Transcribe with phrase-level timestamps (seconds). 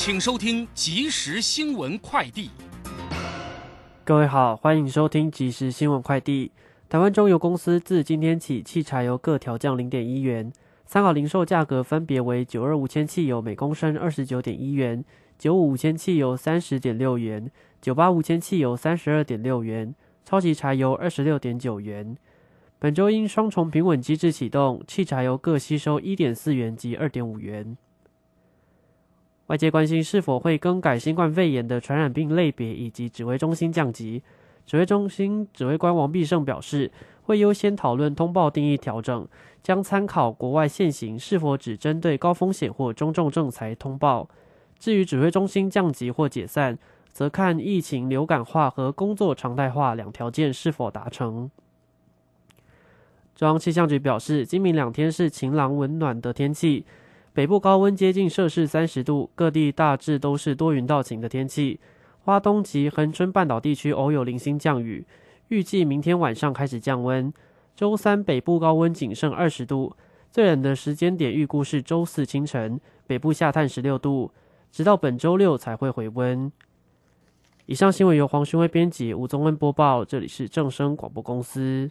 [0.00, 2.50] 请收听即时新闻快递。
[4.04, 6.52] 各位好，欢迎收听即时新闻快递。
[6.88, 10.52] 台湾中油公司自今天起，汽柴油各调降零点一元，
[10.86, 15.04] 参考零售价格分别为九二五千汽油每公升二十九点一元，
[15.36, 17.50] 九五五千汽油三十点六元，
[17.82, 19.92] 九八五千汽油三十二点六元，
[20.24, 22.16] 超级柴油二十六点九元。
[22.78, 27.76] 本周因双重平稳机制启动，汽柴油各吸收一点四元及二点五元。
[29.48, 34.22] 外界关心是否会更改新冠肺炎的传染病类别以及指挥中心降级。
[34.66, 36.92] 指挥中心指挥官王必胜表示，
[37.22, 39.26] 会优先讨论通报定义调整，
[39.62, 44.28] 将参考国外现行是否只针对高风险或中重症才通报。
[44.78, 46.78] 至于指挥中心降级或解散，
[47.10, 51.50] 则看疫情流感化和工作常态化两条件是否达成。
[53.34, 56.84] 中央气象局表示，今明两天是晴朗温暖的天气。
[57.32, 61.78] 北部高温接近摄氏三十度，各地大致都是多云到晴的天气。
[62.20, 65.06] 花东及恒春半岛地区偶有零星降雨，
[65.48, 67.32] 预计明天晚上开始降温。
[67.74, 69.96] 周三北部高温仅剩二十度，
[70.30, 74.32] 最冷的时间点预估是周四清晨，北部下探十六度，
[74.70, 76.50] 直到本周六才会回温。
[77.66, 81.90] 以上新闻由黄勋威编辑，吴宗恩播报，这里是正声广播公司。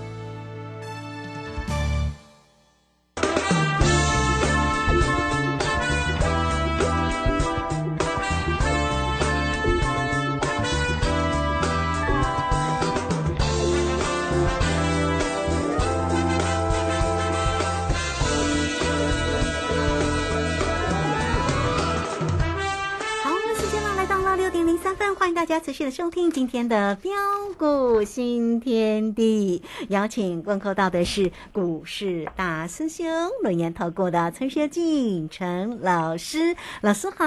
[25.51, 27.11] 家持续的收听今天的标
[27.57, 33.05] 股新天地，邀请问候到的是股市大师兄
[33.43, 37.25] 轮研投顾的陈学进陈老师，老师好。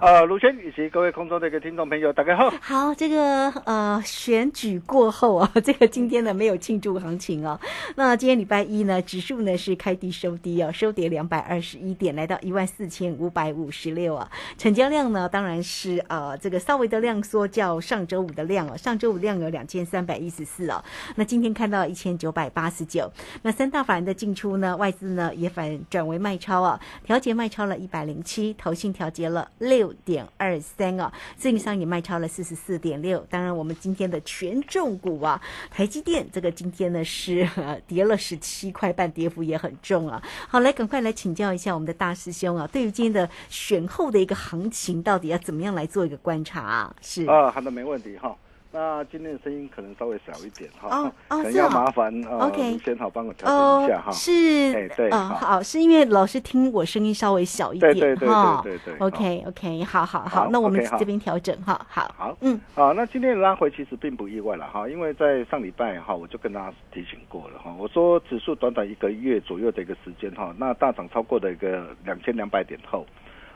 [0.00, 2.54] 呃，卢轩以及各位空中的一个听众朋友，大家好。
[2.60, 7.58] 好，这个呃选举过后啊，这个今天呢没有庆祝行情哦。
[7.96, 14.30] 那今天礼拜一呢，指数呢是开低收低哦，收跌两百二十一点，来到一万四千五百五十六啊。
[14.56, 17.10] 成交量呢，当然是呃这个稍微的量。
[17.10, 20.84] 量缩较上周五的量哦，上周五量有两千三百一十四哦，
[21.14, 23.10] 那今天看到一千九百八十九。
[23.40, 33.24] 那三大法人的进出呢，外资呢也反转为卖超啊，调节卖超了一百零七，投信调节了六点二三哦，自营商也卖超了四十四点六。
[33.30, 35.40] 当然，我们今天的权重股啊，
[35.70, 37.48] 台积电这个今天呢是
[37.88, 40.22] 跌了十七块半，跌幅也很重啊。
[40.46, 46.94] 好，来赶快来请教一下我们的大师兄啊，对于今天的选后的一个行情，到底要怎么样来做一个观察啊？
[47.00, 48.34] 是啊，好的，没问题哈。
[48.72, 52.52] 那今天的声音可能稍微小一点哈，哦 可能要麻烦呃，
[52.84, 54.12] 先好帮我调整一下哈。
[54.12, 54.30] 是，
[54.76, 58.60] 哎对，好，是因为老师听我声音稍微小一点哈。
[58.62, 73.04] 对对对，OK OK，好好好，那我们这边调整哈，好，好，嗯，好，那今天的拉回其实并不意外了哈，因为在上礼拜哈，我就跟大家提醒过了哈，我说指数短短一个月左右的一个时间哈，那大涨超过的一个两千两百点后，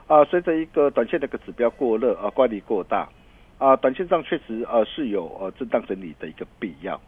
[0.09, 3.09] 啊，随着一个短线的一个指标过热啊，乖离过大。
[3.59, 7.01] 啊，短线上确实呃是有呃震荡整理的一个必要，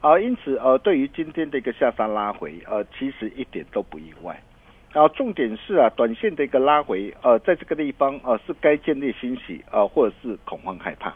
[0.00, 4.40] 啊，因此呃对于今天的一个下杀拉回呃其实一点都不意外，
[4.92, 11.14] 啊，重点是啊短线的一个拉回呃在这个地方呃是该建立欣喜啊或者是恐慌害怕，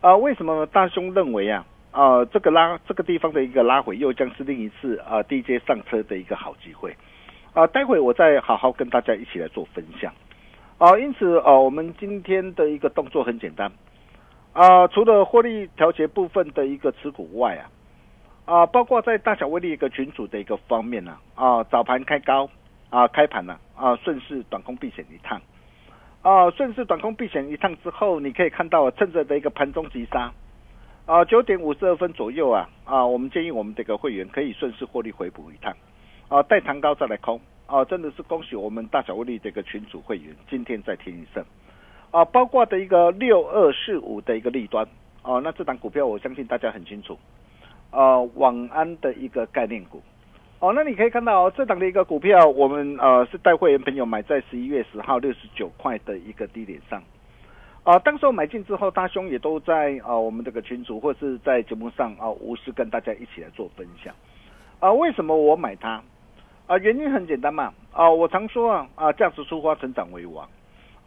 [0.00, 6.94] 啊为什么大兄认为啊呃，这个拉这个地方的一个拉回，又将是另一次啊低阶上车的一个好机会。
[7.52, 10.14] 啊，待会我再好好跟大家一起来做分享。
[10.78, 13.72] 啊，因此啊，我们今天的一个动作很简单。
[14.52, 17.70] 啊，除了获利调节部分的一个持股外啊，
[18.46, 22.50] 啊，包括在大小威力一个群组的一个方面呢，啊，早盘开高，
[22.90, 25.40] 啊，开盘呢，啊，顺势短空避险一趟，
[26.22, 30.32] 啊，顺势短空避险一趟之后，你可以看到趁着的一个盘中急杀，
[31.06, 35.72] 啊，九点五十二分左右啊，啊，我们建议我们这个会员可以顺势获利回补一趟，
[36.28, 41.44] 啊，带弹高再来空，啊，真的是恭喜我们大小威力这个群组会员今天再添一胜。
[42.10, 44.84] 啊，包括的一个六二四五的一个利端，
[45.22, 47.16] 哦，那这档股票我相信大家很清楚，
[47.92, 50.02] 呃，网安的一个概念股，
[50.58, 57.00] 哦，那你可以看到这档的一个股票，我们呃是带会员朋友买在十一月十号六十九块的一个低点上，
[57.84, 64.12] 啊，当时候买进之后，大兄也都在啊我们这个群组或是在节目上啊无私跟大家一起来做分享，
[64.80, 66.02] 啊，为什么我买它？
[66.66, 70.48] 啊，原因很简单嘛，啊，我常说啊啊价值出发，成长为王。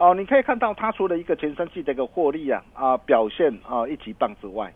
[0.03, 4.69] 哦，你可以看到它除了一个前三季的一个获利啊啊表现啊一级棒之外，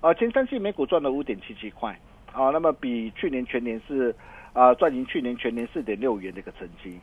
[0.00, 1.96] 啊前三季每股赚了五点七七块
[2.32, 4.12] 啊，那么比去年全年是
[4.52, 6.98] 啊赚赢去年全年四点六元的一个成绩，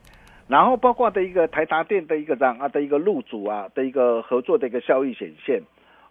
[0.49, 5.61] 然后包括的一个台达电的一个这样啊的一个入主啊的一个合作的一个效益显现，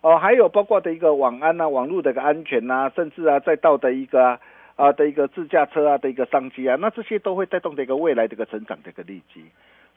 [0.00, 4.40] 哦还有包括的一个网安啊网络的一个安全呐，甚至啊再到的一个
[4.76, 9.44] 啊的一个自驾车啊的一个商机啊，那这些都会带动的一个未来的一个成长的一个利基。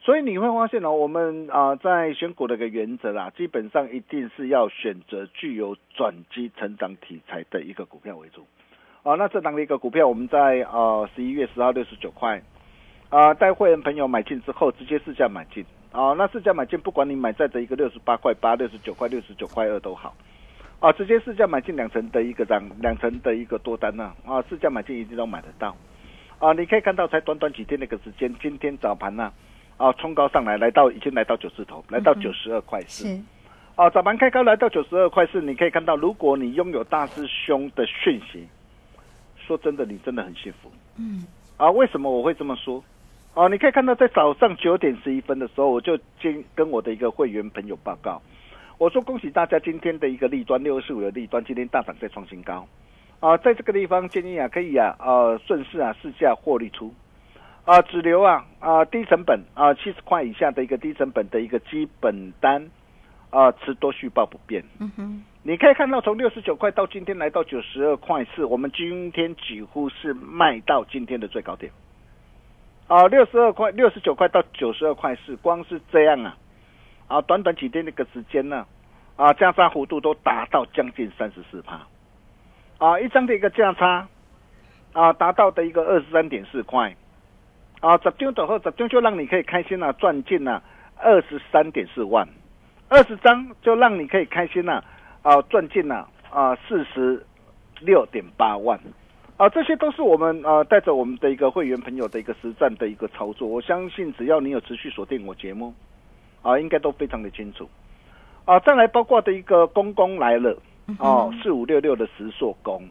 [0.04, 8.44] 所以你会发现呢，我们啊在选股的一个原则啦，基本上一定是要选择具有转机成长题材的一个股票为主。
[9.04, 12.42] 啊，那这档的一个股票，我们在啊十一月十号六十九块，
[13.10, 15.64] 啊带会员朋友买进之后，直接市价买进。
[15.92, 20.12] 啊，那市价买进，不管你买在的一个六十八块八、六十九块、六十九块二都好。
[20.80, 24.12] 啊，直接市价买进两成的一个涨，两成的一个多单呢。
[24.26, 25.76] 啊，市价买进一定都买得到。
[26.40, 29.24] 啊，你可以看到才短短几天的一个时间，今天早盘呢。
[29.24, 29.32] 啊，
[29.94, 33.08] 冲高上来，来到已经来到九字头，来到九十二块四。
[33.74, 38.46] 哦，早盘开高来到九十二块四，你可以看到，如果你拥有大师兄的讯息，
[39.38, 40.70] 说真的，你真的很幸福。
[40.98, 41.24] 嗯。
[41.56, 42.84] 啊，为什么我会这么说？
[43.34, 48.20] 哦，你可以看到，在早上九点十一分的时候，我就跟跟我的一个会员朋友报告，
[48.76, 52.66] 我说恭喜大家今天的一个利端六十五的利端今天大涨再创新高。
[53.20, 56.92] 啊，在这个地方建议啊，可以啊，呃，顺势啊，试驾获利出。
[57.64, 62.70] 啊，只留啊啊低成本啊七十块以下的一个低成本的一个基本单
[63.30, 64.64] 啊，持多续报不变。
[64.80, 71.70] 嗯哼，你可以看到从六十九块到今天来到九十二块四，我们今天几乎是卖到今天的最高点。
[72.88, 76.36] 啊，六十二块六十九块到九十二块四，光是这样啊
[77.06, 78.66] 啊，短短几天那个时间呢
[79.14, 81.80] 啊，价差幅度都达到将近三十四趴。
[82.78, 84.08] 啊，一张的一个价差
[84.92, 86.96] 啊，达到的一个二十三点四块。
[87.82, 90.62] 啊，十张的后，十张就让你可以开心了，赚进了
[90.96, 92.24] 二十三点四万；
[92.88, 94.84] 二十张就让你可以开心了，
[95.22, 97.26] 啊，赚进了啊四十
[97.80, 98.78] 六点八万。
[99.36, 103.48] 啊，这些都是我们啊带着我们的一个会员朋友的一个实战的一个操作。
[103.48, 105.74] 我相信只要你有持续锁定我节目，
[106.42, 107.68] 啊，应该都非常的清楚。
[108.44, 110.56] 啊，再来包括的一个公公来了，
[111.00, 112.88] 哦，四五六六的石硕工。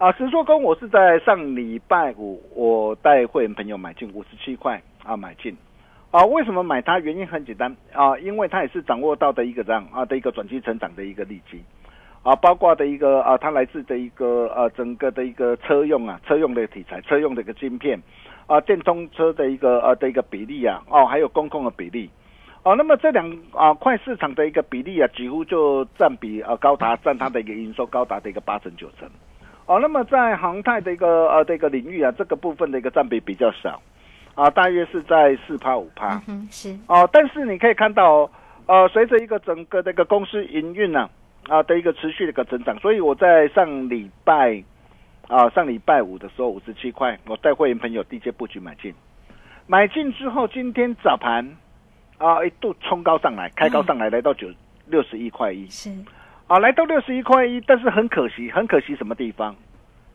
[0.00, 5.54] 啊，石作工我是在上礼拜五，我带会员朋友买进五十七块啊，买进
[6.10, 6.98] 啊，为什么买它？
[6.98, 11.62] 原因很简单啊，因为它也是掌握到的一个这样啊的一个转机成长的一个利基
[12.22, 18.00] 啊，包括的一个啊，它来自的一个呃整个的一个车用啊，车用的题材，车用的一个晶片
[18.46, 22.08] 啊，电动车的一个呃的一个比例啊，哦，还有公共的比例
[22.62, 29.06] 哦，那么这两啊块市场的一个比例啊，几乎就占比啊高达占它的一个营收高达的一个八成九成。
[29.70, 33.80] 哦，那么在航太的一个呃的一个领域啊，这个部分的一个占比比较少，
[34.34, 36.20] 啊，大约是在四趴五趴。
[36.26, 36.76] 嗯，是。
[36.88, 38.28] 哦，但是你可以看到，
[38.66, 41.08] 呃，随着一个整个的一个公司营运呢，
[41.46, 44.60] 啊的一个持续的一个增长，所以我在上礼拜，
[45.28, 48.92] 啊上礼拜五的时候五十七块，我带会员朋友低阶布局买进，
[49.68, 51.48] 买进之后今天早盘，
[52.18, 54.48] 啊一度冲高上来，开高上来，来到九
[54.86, 55.70] 六十一块一。
[55.70, 55.94] 是。
[56.50, 59.54] 啊，来到六十一块一，但是很可惜，很可惜什么地方？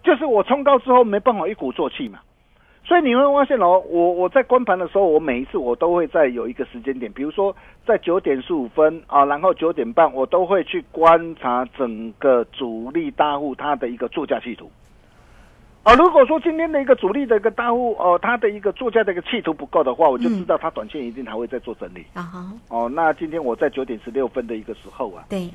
[0.04, 2.20] 就是我冲高之后没办法一鼓作气嘛。
[2.84, 7.56] 所以你会发现哦，我我在关盘的时候，我每一次我都会在有一个时间点，比如说
[7.88, 14.70] 在九点十五分啊，然后九点半，我都会去观察整个主力大户它的一个作价企图。
[15.84, 22.06] 啊，如果说今天的一个主力的一个大户哦，它的一个作价的一个企图不够的话，我就知道它短线一定还会再做整理。
[22.14, 22.52] 啊哈。
[22.68, 25.24] 哦，那今天我在九点十六分的一个时候啊。
[25.30, 25.50] 对。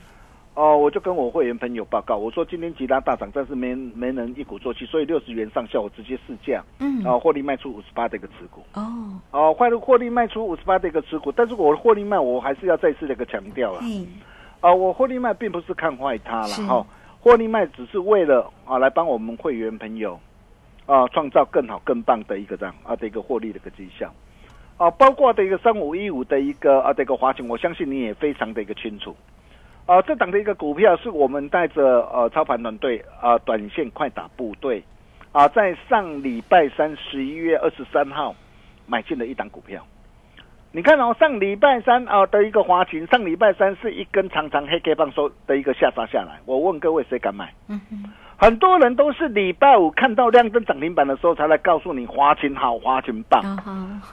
[0.55, 8.83] 哦，我就跟我会员朋友报告，我说今天吉拉大涨，但是没没能一鼓作气，所以六十元上下我直接试价，嗯，啊，获利卖出五十八的一个持股，哦，
[9.31, 14.05] 哦，获利获利卖出五十八的一个持股，但是我获利卖，我还是要再次的一个强调了，嘿，
[14.61, 16.85] 啊，我获利卖并不是看坏它了哈，
[17.21, 20.19] 获利卖只是为了啊来帮我们会员朋友
[20.85, 24.13] 啊创造更好更棒的一个这样啊的一个获利的一个绩效。
[24.77, 29.15] 啊，包括的一个三五一五的一个啊的一个华勤，我相信你也非常的一个清楚。
[29.91, 31.83] 啊，这档的一个股票是我们带着
[32.13, 34.85] 呃操盘团队啊短线快打部队
[35.33, 38.33] 啊，在上礼拜三十一月二十三号
[38.87, 39.85] 买进了一档股票。
[40.71, 46.39] 你看哦，上礼拜三啊的一个华勤，上礼拜三是一根长长黑 K 棒收的一个下杀下来。
[46.45, 47.53] 我问各位，谁敢买？
[48.37, 53.43] 很多人都是礼拜五看到亮灯涨停板的时候才来告诉你华勤好，华勤棒。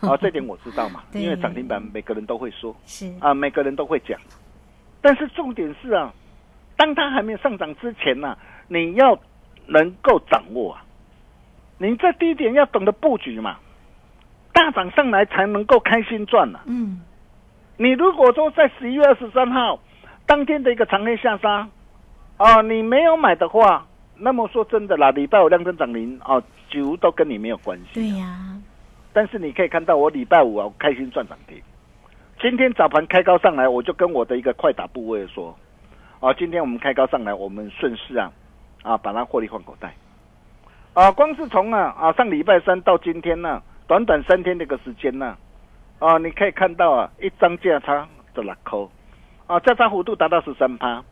[0.02, 4.20] 啊这点我知道嘛， 因为涨停板每个人都会说是，啊，每个人都会讲。
[5.08, 6.14] 但是重点是啊，
[6.76, 8.38] 当它还没有上涨之前呢、
[8.68, 9.18] 你要
[9.66, 10.84] 能够掌握啊，
[11.78, 13.56] 你在低点要懂得布局嘛，
[14.52, 17.00] 大涨上来才能够开心赚啊、嗯，
[17.78, 19.80] 你如果说在十一月二十三号
[20.26, 21.70] 当天的一个长黑下杀，
[22.38, 23.88] 哦，你没有买的话，
[24.18, 27.94] 那么说真的啦，礼拜五亮灯涨停啊，九都跟你没有关系。
[27.94, 28.60] 对呀，
[29.14, 31.58] 但是你可以看到，我礼拜五啊，我开心赚涨停。
[32.40, 35.58] 今天早盘开高上来，我就跟我的一个快打部位说，
[36.20, 38.32] 啊，今天我们开高上来，我们顺势啊，
[38.84, 39.92] 啊，把它获利换口袋。
[40.94, 45.36] 啊，光是从啊啊上礼拜三到今天呢、短短三天的一个时间呢、
[45.98, 48.92] 啊，你可以看到啊，一张价差的六扣，
[49.48, 51.04] 啊，价差幅度达到十三趴，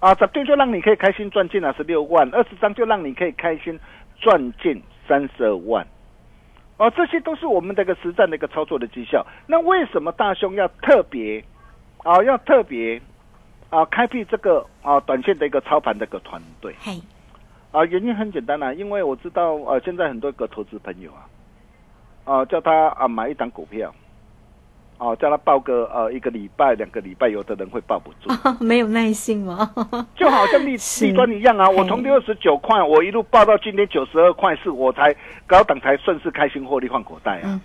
[0.00, 3.78] 啊，十张就让你可以开心赚进了十六万，二十张就让你可以开心
[4.16, 5.86] 赚进三十二万。
[6.78, 9.26] 哦，这些都是我们这个实战的一个操作的绩效。
[9.46, 11.44] 那为什么大兄要特别
[12.04, 13.00] 啊，要特别
[13.68, 16.92] 啊，开辟这个啊短线的一个操盘的一个团队嘿，
[17.72, 17.84] 啊？
[17.84, 21.26] 原因很简单啊，因为我知道呃，现在很多个投资朋友啊，
[22.24, 23.92] 啊，叫他啊买一档股票，
[24.98, 28.28] 哦、叫他报个呃一个礼拜、两个礼拜，有的人会抱不住。
[28.60, 29.70] 没有耐性吗？
[30.16, 35.14] 就好像利是利端一样啊，我从六十九块，我一路报到今天九十二块四，我才
[35.46, 37.60] 高档才顺势开心获利换口袋啊。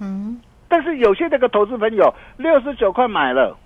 [0.70, 3.58] 但是有些那个投资朋友六十九块买了，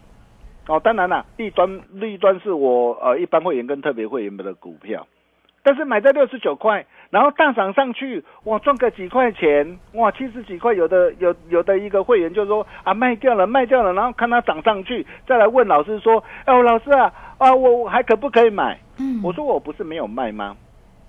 [0.68, 5.06] 哦，当然了，利端利端是我呃一般会员跟特别会员的股票，
[5.64, 18.80] 但是买在六十九块，然后大涨上去，哇，赚个几块钱，哇，七十几块，有的有有的一个会员就说啊卖掉了卖掉了，然后看它涨上去，再来问老师说，哎，老师啊啊我我还可不可以买？
[19.00, 20.56] 嗯，我说我不是没有卖吗？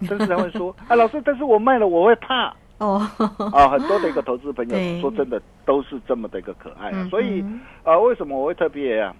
[0.09, 2.55] 但是他会说啊，老师，但是我卖了我会怕。
[2.79, 3.05] 哦，
[3.53, 9.13] 啊，很多的一个投资朋友说真的都是这么的一个可爱啊，嗯所以哼啊，为什么我会特别啊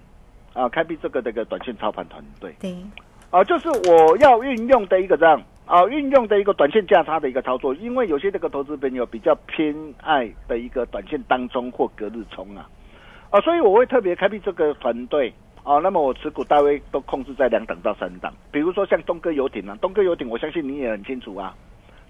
[0.53, 2.55] 啊开辟这个这个短线操盘团队？
[2.61, 2.77] 对，
[3.31, 12.67] 啊，就是我要运用的一个这样啊，运用的一个短线价差的一个操作，因为有些这个投资朋友比较偏爱的一个短线当中或隔日冲啊
[13.29, 15.33] 啊，所以我会特别开辟这个团队。
[15.65, 21.55] 哦，那么我持股大约都控制在两档到三档，比如说像东哥游艇啊，东哥游艇，我相信你也很清楚啊，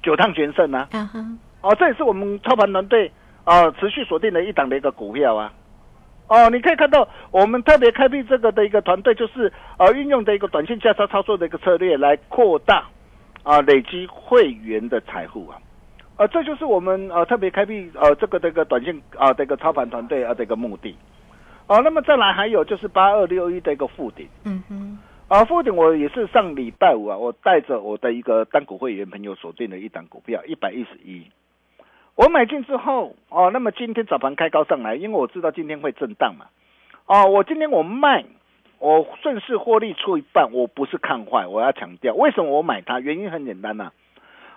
[0.00, 1.18] 九趟全胜啊，啊哈，
[1.62, 3.10] 哦，这也是我们操盘团队
[3.42, 5.52] 啊持续锁定的一档的一个股票啊。
[6.28, 12.86] 哦，你可以看到我们特别开辟这个的一个团队，就是呃运用的一个短线价差操作的一个策略来扩大
[13.48, 15.56] 啊累积会员的财富啊。
[16.18, 20.94] 呃，这就是我们呃特别开辟呃这个这个短线啊的一个操盘团队啊的一个目的。
[21.66, 24.28] 哦，那么再来还有就是八二六一的一个附顶。
[24.44, 31.24] 嗯哼，啊，附顶我也是上礼拜五啊，我带着我的一个单股会员朋友锁定了一档股票，一百一十一。
[32.16, 36.46] 我买进之后，哦，那么今天早盘开高上来，因为我知道今天会震荡嘛，
[37.06, 38.24] 哦，我今天我卖，
[38.78, 43.00] 我顺势获利出一半，我不是看坏，我要强调，为什么我买它？
[43.00, 43.90] 原因很简单呐、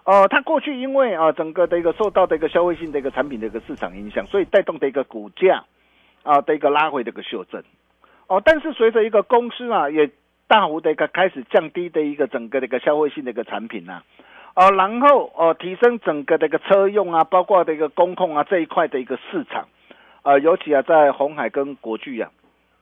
[0.03, 5.63] 呃，它过去因为啊、整个的一个受到的一个消费性的一个产品的一个市场影响，所以带动的一个股价
[6.23, 7.63] 啊、的一个拉回的一个修正。
[8.27, 10.09] 哦，但是随着一个公司啊，也
[10.47, 14.03] 大幅的一个开始降低的一个整个的一个消费性的一个产品呐、
[14.55, 19.67] 哦，然后哦提升整个的一个车用啊，包括的一个工控啊这一块的一个市场，
[20.23, 22.29] 呃，尤其啊在红海跟国巨啊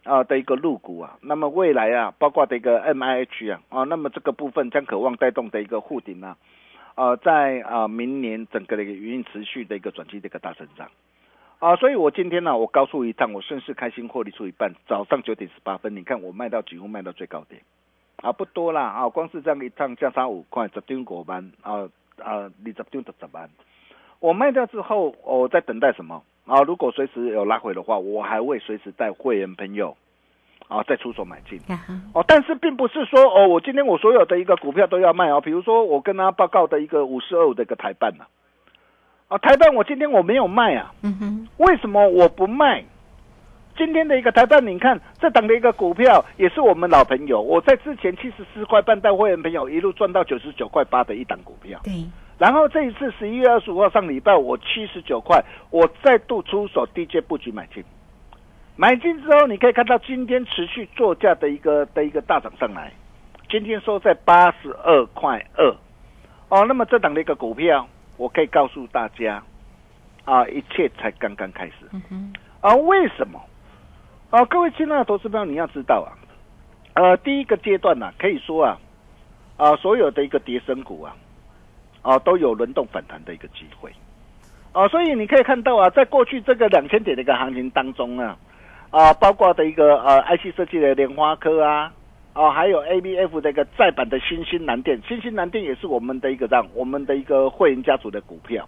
[0.04, 6.38] 啊的一个入股啊，那么未来啊，包括的一个 M I H 啊啊，那么这个部分将渴望带动的一个护顶啊，
[6.96, 10.90] 呃，在啊明年整个的一个营运持续的一个转机的一个大成长。
[11.60, 14.74] 啊，所以我今天呢、我高速一趟，我顺势开心获利出一半。
[14.88, 17.62] 早上九点十八分，你看我卖到几乎卖到最高点，
[18.22, 23.50] 啊，不多啦啊，光是这样一趟价差五块，十张五万啊啊，二十张就十万。
[24.22, 26.62] 我卖掉之后，我在等待什么啊？
[26.64, 29.96] 如果随时有拉回的话，我还会随时带会员朋友
[30.68, 31.60] 啊再出手买进。
[32.14, 35.40] 哦，但是并不是说哦，我今天我所有的一个股票都要卖哦。
[35.40, 38.26] 比如说我跟他报告的一个五十二五的一个台办呢、
[39.28, 42.84] 啊，台办我今天我没有卖啊，嗯哼，为什么我不卖？
[43.78, 51.94] 今天的一个台办，你看这档的一个股票也是我们老朋友，我在之前七十四块半带会员朋友一路赚到九十九块八的一档股票，对，
[52.40, 57.84] 然后这一次十一月二十五号上礼拜我七十九块，我再度出手低阶布局买进，
[58.78, 62.94] 买进之后你可以看到今天持续作价的一个的一个大涨上来，
[63.50, 65.76] 今天收在八十二块二，
[66.48, 69.44] 哦，那么这档的一个股票，我可以告诉大家，
[70.24, 71.74] 啊，一切才刚刚开始，
[72.62, 73.42] 啊，为什么？
[74.30, 76.16] 啊，各位亲爱的投资朋友，你要知道啊，
[76.94, 78.80] 呃，第一个阶段呢、可以说啊，
[79.58, 81.14] 啊，所有的一个跌升股啊，
[82.02, 83.92] 啊，都有轮动反弹的一个机会，
[84.72, 88.38] 啊，所以你可以看到啊，在过去这个两千点的一个行情当中啊，
[88.90, 91.92] 啊，包括的一个呃 IC 设计的莲花科啊，
[92.34, 98.68] 啊，还有 ABF 的一个再版的新兴蓝电，新兴蓝电也是我们的一个让我们的一个会员家族的股票。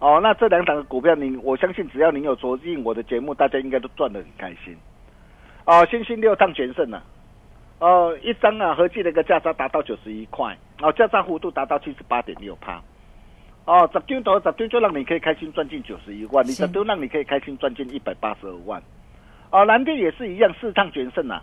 [0.00, 4.74] 哦，那这两档的股票你，我相信只要您有锁定我的节目，大家应该都赚得很开心。
[5.66, 7.02] 哦，新兴六趟全胜啊，
[7.80, 12.80] 哦，一张啊合计的一个价差达到九十一块，哦，价差幅度达到七十八点六趴。
[13.66, 18.82] 哦，十丢头十丢就让你可以开心赚进九十一万，你是十丢让你可以开心赚进一百八十二万。
[19.50, 21.42] 哦，蓝电也是一样，四趟全胜啊，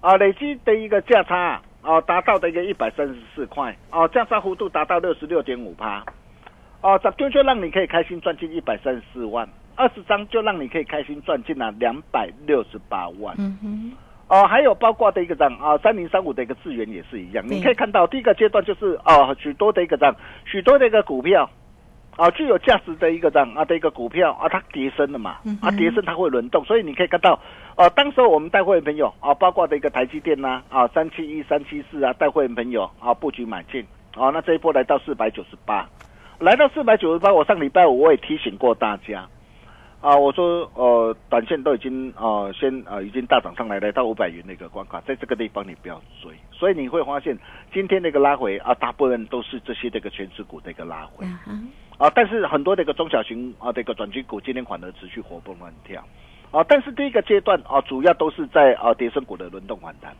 [0.00, 6.04] 啊，累积的一个价差啊，啊达到的一个一百三十四块，哦，价差幅度达到六十六点五趴。
[6.82, 13.34] 哦，十丢就让你可以开心赚进一百三十四万，二十张就让你可以开心赚进了两百六十八万。
[13.38, 13.92] 嗯哼，
[14.28, 17.44] 哦，还有包括的一个涨啊，三零三五的一个资源也是一样。
[17.46, 20.14] 你可以看到第一个阶段就是啊，许多的一个涨，
[20.44, 21.48] 许多的一个股票
[22.16, 27.38] 啊，具有价值的一个涨啊的一个股票啊，它跌升了嘛嗯，啊跌升它会轮动，所以你可以看到，
[27.76, 35.88] 呃、当时候我们带会员朋友啊，包括的一个台积电呐啊，三七一、三七四啊，带会员朋友啊布局买进，啊，那这一波来到四百九十八，
[36.40, 39.24] 来到四百九十八，我上礼拜五我也提醒过大家。
[40.00, 47.36] 啊，我说呃，短线都已经呃先呃已经大涨上来，来到五百元的一个关卡，在这个地方你不要追，所以你会发现
[47.72, 51.26] 今天的一个拉回啊，大部分都是这些这个全指股的一个拉回
[51.98, 56.04] 啊，但是很多的一个中小型啊这个转基股今天反而持续活蹦乱跳。
[56.52, 60.14] 啊，但是第一个阶段啊，主要都是在啊跌升股的轮动反弹，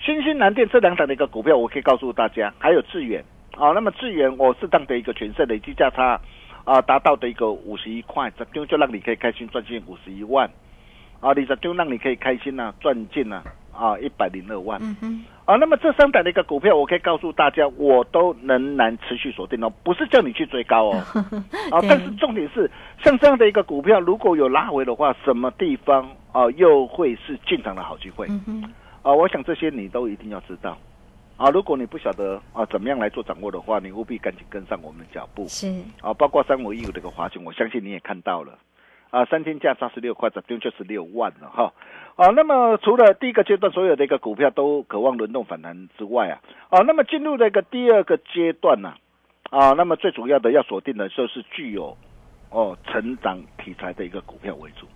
[0.00, 3.22] 新兴南电这两档的一个股票，我可以告诉大家，还有智远。
[3.58, 6.20] 啊，那么智远我适当的一个全胜累计价差。
[6.66, 10.50] 啊，达到的一个五十一块，十张就让你可以开心赚进五十一万，
[11.20, 13.40] 啊，你十张让你可以开心呢、赚进呢
[13.72, 20.98] 啊一百零二万，嗯哼，啊，那么这三档的一个股票，我可以告诉大家，我都仍然持续锁定哦，不是叫你去追高哦，
[21.70, 22.68] 啊，但是重点是
[23.00, 28.26] 像这样的一个股票，如果有拉回的话，什么地方啊又会是进场的好机会？
[28.28, 28.62] 嗯哼，
[29.02, 30.76] 啊，我想这些你都一定要知道。
[31.36, 35.46] 啊，如果你不晓得啊怎么样来做掌握的话，你务必赶紧跟上我们的脚步。
[35.48, 35.68] 是，
[36.00, 38.58] 啊，包括三五一五这个华讯，我相信你也看到了，
[39.10, 41.74] 啊，三天价三十六块，整定就是六万了哈。
[42.16, 48.94] 啊，那么除了第一个阶段所有的一个股票都渴望轮动反弹之外啊，啊，那么进入了一个第二个阶段呢、
[49.50, 51.94] 啊，那么最主要的要锁定的就是具有
[52.48, 54.86] 哦成长题材的一个股票为主。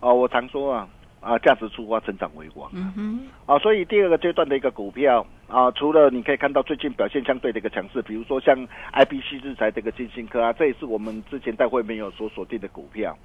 [0.00, 0.88] 啊，我常说啊，
[1.20, 2.70] 啊，价值出发，成长为王。
[2.74, 8.56] 嗯哼，啊，所以第二个阶段的一个股票啊，除了你可以看到最近表现相对的一个强势，比如说像
[8.92, 13.16] IPC 日材这个金星科啊，这也是我们之前在会没有所锁定的股票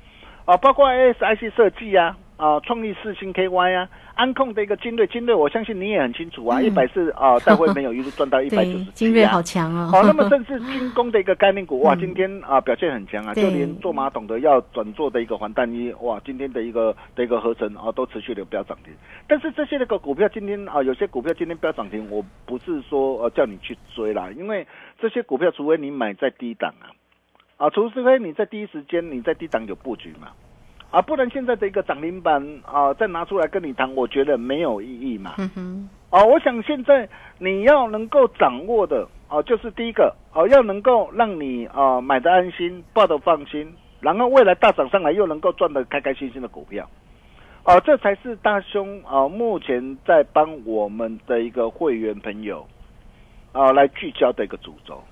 [0.46, 6.66] 啊，包括 ASIC 设计啊，啊，创意四星 KY 啊，安控的一个精锐，精锐我相信你也很清楚啊，嗯。
[6.66, 12.00] 一百四啊， 带会没有一路赚到一百九十，精锐好强哦，好，那么甚至 军工的一个概念股，哇，嗯。
[12.00, 18.94] 今天啊表现很强啊，就对连做马桶的要转做的一个环弹衣，哇，今天的一个的一个合成啊都持续的飙涨停。
[19.28, 24.68] 但是这些那个股票今天啊，有些股票今天飙涨停，我不是说呃叫你去追啦，因为
[25.00, 26.90] 这些股票除非你买在低档啊，
[27.58, 30.30] 啊，除非你在第一时间你在低档有布局嘛。
[30.94, 35.34] 啊，不然现在的一个涨停板啊，再拿出来跟你谈，我觉得没有意义嘛。
[35.40, 46.88] 嗯哼，哦，我想现在你要能够掌握的哦、就是第一个哦，要能够让你啊、买的安心，抱的放心，然后未来大涨上来又能够赚的开开心心的股票，
[47.64, 52.64] 哦、这才是大兄啊、目前在帮我们的一个会员朋友
[53.52, 55.04] 啊、来聚焦的一个主轴，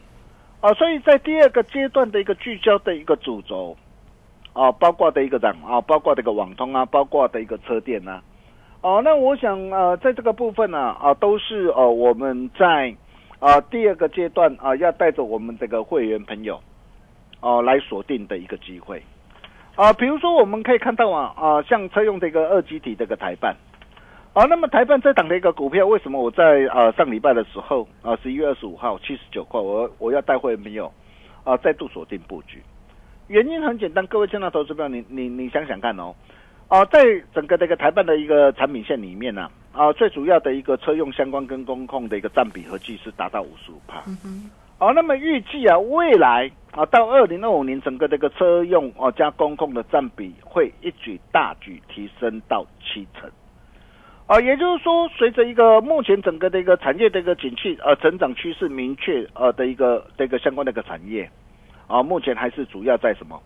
[0.59, 3.75] 啊、所以在第二个阶段的一个聚焦的一个主轴，
[4.53, 8.21] 啊、包括的一个涨啊、包括这个网通啊，包括的一个车电啊。
[8.81, 12.95] 哦，那我想呃，在这个部分呢，啊，都是呃我们在
[13.39, 16.59] 啊第二个阶段啊，要带着我们这个会员朋友
[17.41, 19.01] 哦、来锁定的一个机会
[19.75, 23.55] 啊，比如说我们可以看到啊啊，像车用这个二级体这个台办
[24.33, 30.91] 啊，那么台办这档的一个股票，为什么我在呃上礼拜的时候啊，十一月二十五号七十九块，我我要带会没有
[31.43, 32.61] 啊，再度锁定布局？
[33.31, 36.13] 原因很简单，各位亲爱的投资朋友，你你你想想看哦，
[36.67, 36.99] 哦，在
[37.33, 44.03] 整个这个台办的一个产品线里面呢、啊，最主要的一个车用相关跟工控的一个占比合计是达到五十五趴。
[44.79, 53.31] 哦，那么预计啊，未来啊，到二零二五年，整个这个车用哦加工控的占比会一举大举提升到七成。
[54.27, 61.29] 啊，也就是说，随着一个目前整个的一个产业的一个景气呃成长趋势明确呃的一个的一个相关的一个产业
[61.91, 63.41] 啊，目前还是主要在什么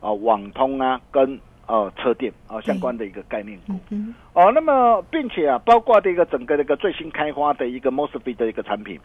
[0.00, 3.72] 啊网通啊跟呃车电啊相关的一个概念股。
[3.90, 9.00] 嗯哦，那么并且啊，包括这个整个这个最新开发的一个 MOSFET 的一个产品，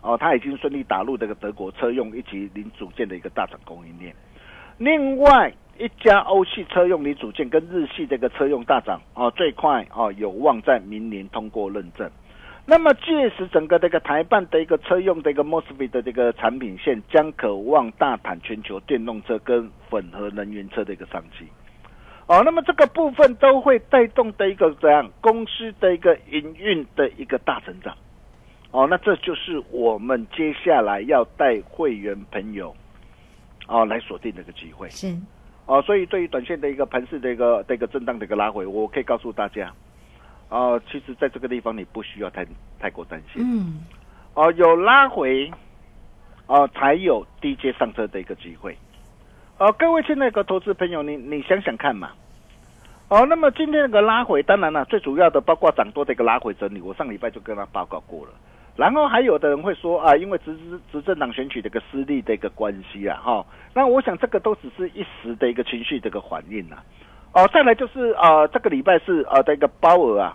[0.00, 4.14] 哦，它已经顺利打入这个德国车用以及零组件的一个大厂供应链。
[4.78, 12.10] 另外一家欧系车用零组件跟日系这个车用大厂哦，最快哦有望在明年通过认证。
[12.68, 21.46] 那么届时整个这个台办的一个车用的一个 MOSFET 的这个产品线将渴望大谈全球电动车跟混合能源车的一个商机。
[22.26, 27.96] 哦，那么这个部分都会带动的一个怎样公司的一个营运的一个大成长。
[28.72, 32.74] 哦，那这就是我们接下来要带会员朋友
[33.68, 34.90] 哦来锁定的一个机会。
[34.90, 35.16] 是
[35.66, 39.72] 哦，所以对于短线的一个盘势的一个的一个震荡的一个拉回，我可以告诉大家，
[40.48, 42.46] 哦，其实在这个地方你不需要太
[42.78, 43.42] 太过担心。
[43.42, 43.84] 嗯
[44.34, 45.50] 哦，有拉回，
[46.46, 48.76] 哦，才有低阶上车的一个机会。
[49.58, 52.10] 哦，各位亲爱的投资朋友，你你想想看嘛。
[53.08, 58.32] 哦，那么今天那个拉回，当然了，最主要的包括涨多的一个拉回整理，我上礼拜就跟他报告过了。
[58.76, 66.76] 然后还有的人会说啊，因为执执执政党选举的一个失利的一个关系啊，哈、那我想这个都只是一时的一个情绪的一个反应呐、
[67.36, 70.34] 哦，再来就是呃，这个礼拜是呃的一个鲍尔啊，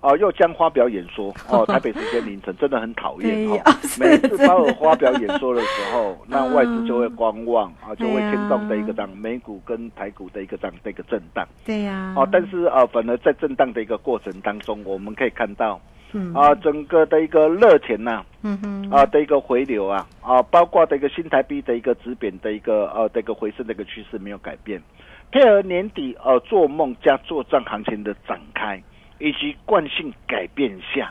[0.00, 3.60] 哦，又将发表演说哦， 台北时间凌晨真的很讨厌哦
[4.00, 11.46] 每次真的鲍尔发表演说的时候， 那外资就会观望啊，就会牵动的一个涨美股跟台股的一个涨的一个震荡。
[11.64, 12.12] 对呀。
[12.16, 15.80] 哦，但是呃，反而在震荡的一个过程当中，我们可以看到
[16.12, 16.32] 嗯。
[16.34, 18.90] 啊，整个的一个热钱呐、嗯哼。
[18.90, 24.82] 啊的一个回流啊啊，包括的一个新台币的一个指贬的一个呃的一个回升的一个趋势没有改变，
[25.30, 28.82] 配合年底呃做梦加做账行情的展开，
[29.18, 31.10] 以及惯性改变下，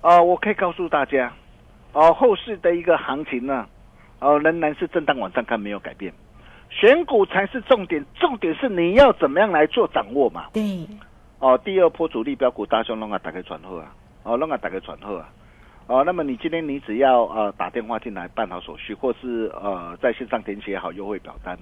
[0.00, 1.30] 啊，我可以告诉大家，
[1.92, 3.66] 啊、后市的一个行情呢，
[4.20, 6.10] 哦、仍然是震荡往上看没有改变，
[6.70, 10.46] 选股才是重点，重点是你要怎么样来做掌握嘛。
[10.54, 10.86] 对。
[11.40, 13.92] 哦，第二波主力标股大熊龙啊打开传后啊，
[14.24, 15.28] 哦弄啊打个传后啊，
[15.86, 21.56] 哦，那么你今天你只要呃打电话进来办好手续，或是呃在线上填写好优惠表单，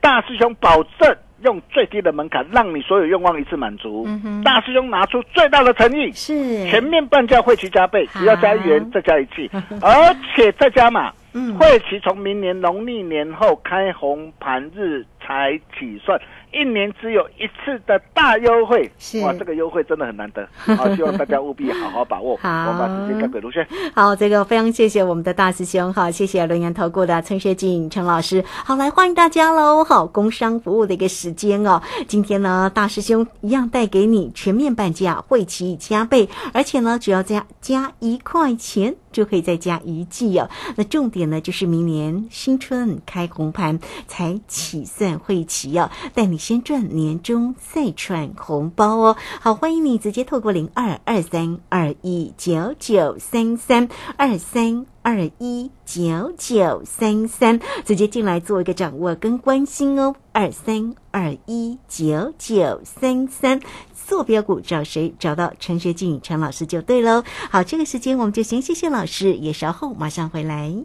[0.00, 4.04] 大师兄保证用最低的门槛让你所有愿望一次满足。
[4.06, 6.68] 嗯大师兄拿出最大的诚意，是。
[6.68, 11.10] 全面半价会期加倍，只要加一元再加一季， 而且再加码。
[11.32, 11.56] 嗯。
[11.58, 16.20] 会期从明年农历年后开红盘日才起算，
[16.54, 18.90] 一年只有一次的大优惠。
[19.22, 22.36] 哇，这个优惠真的很难得，好， 希望大家务必好好把握。
[22.36, 23.66] 好我们把时间交给卢轩。
[23.94, 28.42] 好，这个非常谢谢我们的大师兄好，谢谢轮研投顾的陈学进陈老师。
[28.46, 29.82] 好，来欢迎大家喽！
[29.82, 38.94] 好，工商服务的一个时间哦，今天呢，大师兄一样带给你全面半价，会期加倍，而且呢，只要加加一块钱。
[39.14, 40.50] 就可以再加一季哦。
[40.74, 49.16] 那重点呢，就是明年新春开红盘才起算会期哦，带你先赚年终，再赚红包哦。
[49.40, 54.84] 好，欢迎你直接透过零二二三二一九九三三二三。
[55.00, 60.14] 二一九九三三，直接进来做一个掌握跟关心哦。
[60.32, 63.60] 二三二一九九三三，
[64.06, 65.14] 坐标股找谁？
[65.18, 67.22] 找到陈学静陈老师就对喽。
[67.50, 70.84] 好，这个时间我们就先谢谢老师，也稍后马上回来。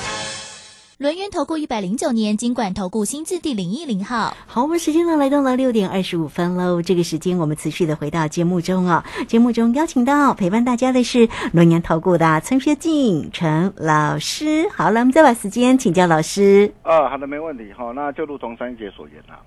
[1.01, 4.37] 轮源投顾一百零九年金管投顾新字第零一零号。
[4.45, 6.79] 好，我们时间呢来到了六点二十五分喽。
[6.79, 9.03] 这个时间我们持续的回到节目中哦。
[9.27, 14.69] 节目中邀请到陪伴大家的是轮源投顾的陈学进陈老师。
[14.69, 16.71] 好了，我们再把时间请教老师。
[16.83, 17.73] 啊，好的，没问题。
[17.75, 19.41] 好，那就如同三姐所言啊，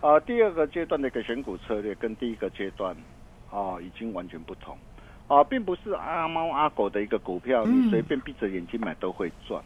[0.00, 2.94] 啊，第二个阶段的一个选股策略跟第一个阶段
[3.50, 4.78] 啊已经完全不同
[5.26, 9.60] 啊，并不是阿猫阿狗的一个股票，嗯你随便闭着眼睛买都会赚。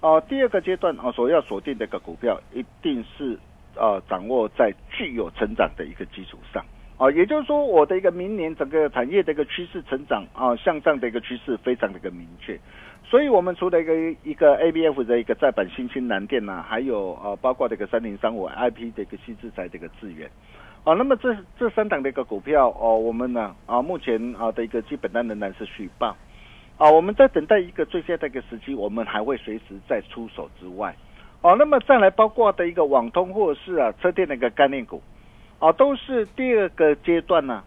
[0.00, 3.38] 哦、第二个阶段哦，所要锁定的一个股票，一定是
[3.74, 6.64] 呃掌握在具有成长的一个基础上。
[6.98, 12.58] 哦，也就是说，我的一个明年整个产业的一个趋势成长啊、向上的一个趋势非常的一个明确。
[13.04, 20.28] 所以，我们除了一个一个 ABF 的一个再版新兴蓝电呐、还有呃包括这个三零三五 IP 的一个新制裁的一个资源。
[20.84, 26.16] 啊，那么这这三档的一个股票哦，我们呢啊目前啊的一个基本单仍然是续报。
[26.78, 30.94] 啊，我们在等待一个最佳的一个时机，我们还会随时再出手之外，
[31.42, 35.02] 哦、那么再来包括的一个网通或者是啊车电的一个概念股，
[35.58, 37.64] 哦、都是第二个阶段呢、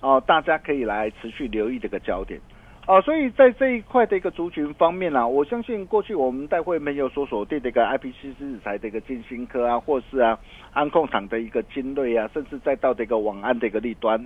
[0.00, 2.40] 哦、大家可以来持续留意这个焦点。
[2.86, 10.38] 哦，所以在这一块的一个族群方面呢、我相信过去我们带会没有所锁定的一个 IPC 日材的一个金星科啊，或是啊
[10.72, 14.24] 安控厂的一个精锐啊，甚至再到这个网安的一个利端，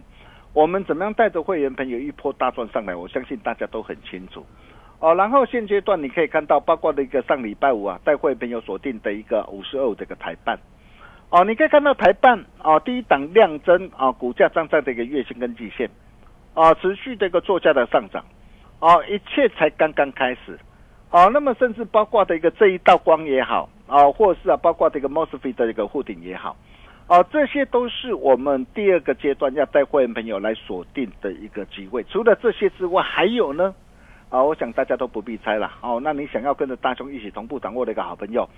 [0.53, 2.95] 我们怎么样带着会员朋友一波大赚上来？
[2.95, 4.45] 我相信大家都很清楚。
[4.99, 10.59] 哦，然后现阶段你可以看到，包括的一个上礼拜五啊，带会员朋友锁定的一个五十二的一个台办。
[11.31, 15.89] 哦，你可以看到台办哦，第一档量增啊，股价站在这个月线跟季线，
[16.55, 18.25] 啊，持续的一个作价的上涨，
[18.81, 20.59] 哦，一切才刚刚开始。
[21.13, 26.57] 哦，那么甚至包括的一个这一道光也好，啊，或者是啊，包括这个 MOSFET 的一个护顶也好，
[27.11, 32.05] 哦，这些都是我们第二个阶段要带会员朋友来锁定的一个机会。
[32.05, 33.75] 除了这些之外，还有呢？
[34.29, 35.73] 啊，我想大家都不必猜了。
[35.83, 38.49] 哦，那你想要跟着大兄一起同步掌握的一个好朋友，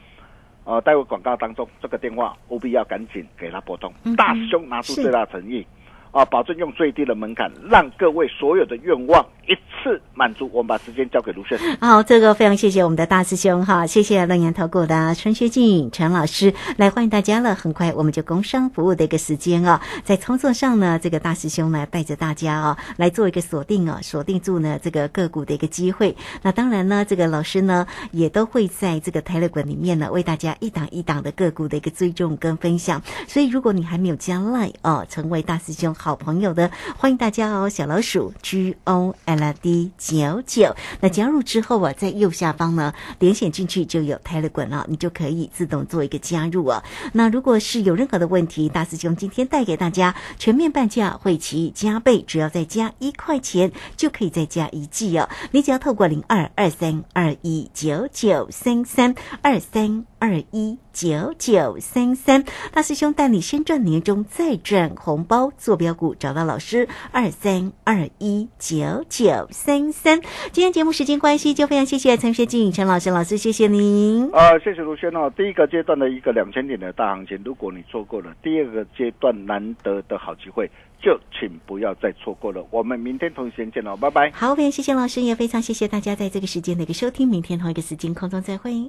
[0.65, 3.91] 呃，待会广告当中这个电话务必要赶紧给他拨通。
[4.19, 5.67] 大兄拿出最大诚意，
[6.11, 10.49] 啊，保证用最低的门槛，让各位所有的愿望一次满足。
[10.53, 11.59] 我们把时间交给卢轩。
[11.81, 17.55] 好，这个非常谢谢我们的大师兄哈，谢谢乐言投顾的陈学进陈老师来欢迎大家了。
[17.55, 26.17] 很快我们就工商服务的一个时间啊，在操作上呢，这个大师兄呢带着大家啊来做一个锁定啊，锁定住呢这个个股的一个机会。
[26.43, 33.03] 那当然呢，这个老师呢也都会在这个台乐馆里面呢为大家一档一档的个股的一个追踪跟分享。
[33.27, 40.75] 所以如果你还没有加 Line 哦，成为大师兄好朋友的，欢迎大家哦，小老鼠 G O L D 九九。
[41.01, 46.83] 那加入之后啊，在右下方呢点选进去就有 Telegram 了，你就可以自动做一个加入啊。
[47.13, 55.29] 那如果是有任何的问题，大师兄今天带给大家全面半价，会期加倍，只要再加一块钱就可以再加一季哦。
[55.51, 70.21] 你只要透过零二二三二一九九三三二三二一九九三三，大师兄带你先赚年终，再赚红包，坐标股找到老师二三二一九九三三。
[70.53, 74.31] 今天节目时间关系，就非常谢谢陈学静陈老师老师，谢谢您。
[74.33, 75.29] 呃，谢谢卢轩哦。
[75.37, 80.71] 第一个阶段的一个两千点的大行情，如果你错过了，第二个阶段难得的好机会，
[81.03, 82.65] 就请不要再错过了。
[82.71, 84.31] 我们明天同一时间见喽，拜拜。
[84.31, 87.27] 好，非常谢谢老师，也非常谢谢大家在这个时间的一个收听。
[87.27, 88.89] 明天同一个时间空中再会。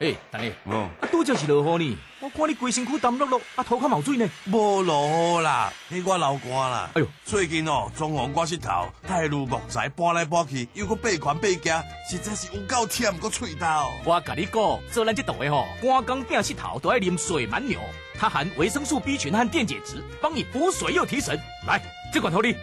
[0.00, 4.26] 诶，等下，哦，啊，拄则是落雨呢，我看你规身躯澹漉漉，啊，头壳冒水呢。
[4.46, 6.90] 无落雨啦，迄我流汗啦。
[6.94, 13.66] 哎呦，最近哦，装潢我石头，太如木材搬来搬去，又搁背款背夹，实在是有够忝搁喙头。
[14.06, 17.78] 我甲你讲，做咱这档的吼，赶工变石头都爱啉水蛮牛，
[18.18, 21.38] 它含维生素 B 群和电解质，帮你补水又提神。
[21.66, 21.78] 来，
[22.10, 22.56] 这款头你。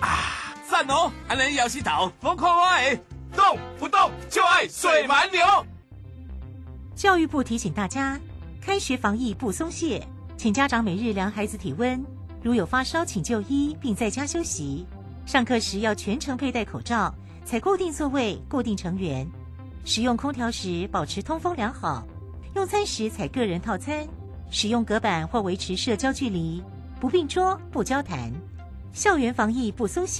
[0.00, 1.10] 啊，赞哦！
[1.28, 3.00] 安尼摇石头，我看我的，
[3.34, 5.40] 动不动就爱水蛮牛。
[7.00, 8.20] 教育部提醒大家，
[8.60, 12.04] 开学防疫不松懈，请家长每日量孩子体温，
[12.42, 14.84] 如有发烧请就医，并在家休息。
[15.24, 17.10] 上课时要全程佩戴口罩，
[17.42, 19.26] 采固定座位、固定成员。
[19.82, 22.06] 使用空调时保持通风良好，
[22.54, 24.06] 用餐时采个人套餐，
[24.50, 26.62] 使用隔板或维持社交距离，
[27.00, 28.30] 不并桌、不交谈。
[28.92, 30.18] 校园防疫不松懈。